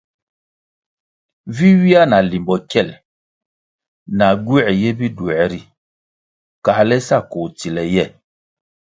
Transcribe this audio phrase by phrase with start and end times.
[1.55, 2.89] Vi ywia na limbo kyel,
[4.17, 5.61] na gywē ye biduē ri,
[6.65, 8.05] kale sa koh tsile ye.